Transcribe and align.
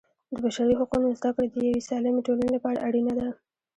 د 0.31 0.33
بشري 0.43 0.73
حقونو 0.79 1.07
زده 1.19 1.29
کړه 1.35 1.45
د 1.49 1.55
یوې 1.67 1.81
سالمې 1.89 2.21
ټولنې 2.27 2.49
لپاره 2.55 2.83
اړینه 2.87 3.13
ده. 3.19 3.27